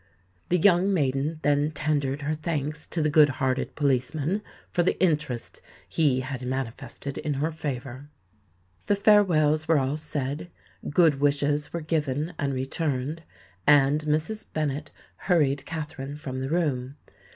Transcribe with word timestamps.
The 0.49 0.57
young 0.57 0.91
maiden 0.91 1.37
then 1.43 1.69
tendered 1.69 2.23
her 2.23 2.33
thanks 2.33 2.87
to 2.87 3.03
the 3.03 3.09
good 3.11 3.29
hearted 3.37 3.75
policeman 3.75 4.41
for 4.71 4.81
the 4.81 4.99
interest 4.99 5.61
he 5.87 6.21
had 6.21 6.41
manifested 6.41 7.19
in 7.19 7.35
her 7.35 7.51
favour. 7.51 8.09
The 8.87 8.95
farewells 8.95 9.67
were 9.67 9.77
all 9.77 9.97
said; 9.97 10.49
good 10.89 11.19
wishes 11.19 11.71
were 11.71 11.81
given 11.81 12.33
and 12.39 12.51
returned; 12.51 13.21
and 13.67 14.01
Mrs. 14.05 14.43
Bennet 14.51 14.89
hurried 15.17 15.67
Katherine 15.67 16.15
from 16.15 16.39
the 16.39 16.49
room. 16.49 16.95